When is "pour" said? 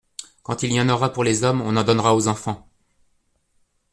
1.13-1.23